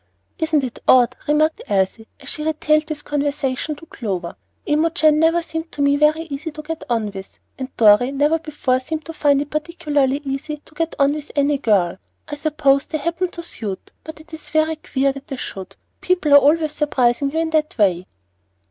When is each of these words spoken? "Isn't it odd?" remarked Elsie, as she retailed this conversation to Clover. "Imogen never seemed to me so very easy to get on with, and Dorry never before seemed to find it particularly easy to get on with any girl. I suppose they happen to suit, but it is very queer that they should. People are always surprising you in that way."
"Isn't 0.39 0.63
it 0.63 0.79
odd?" 0.87 1.15
remarked 1.27 1.61
Elsie, 1.67 2.07
as 2.19 2.27
she 2.27 2.43
retailed 2.43 2.87
this 2.87 3.03
conversation 3.03 3.75
to 3.75 3.85
Clover. 3.85 4.35
"Imogen 4.65 5.19
never 5.19 5.43
seemed 5.43 5.71
to 5.73 5.81
me 5.83 5.95
so 5.95 5.99
very 6.11 6.23
easy 6.23 6.49
to 6.53 6.63
get 6.63 6.83
on 6.89 7.11
with, 7.11 7.37
and 7.59 7.69
Dorry 7.77 8.11
never 8.11 8.39
before 8.39 8.79
seemed 8.79 9.05
to 9.05 9.13
find 9.13 9.43
it 9.43 9.51
particularly 9.51 10.17
easy 10.25 10.57
to 10.65 10.73
get 10.73 10.95
on 10.97 11.13
with 11.13 11.31
any 11.35 11.59
girl. 11.59 11.99
I 12.27 12.33
suppose 12.35 12.87
they 12.87 12.97
happen 12.97 13.29
to 13.29 13.43
suit, 13.43 13.91
but 14.03 14.19
it 14.19 14.33
is 14.33 14.49
very 14.49 14.77
queer 14.77 15.11
that 15.11 15.27
they 15.27 15.35
should. 15.35 15.75
People 16.01 16.33
are 16.33 16.37
always 16.39 16.71
surprising 16.71 17.29
you 17.31 17.37
in 17.37 17.51
that 17.51 17.77
way." 17.77 18.07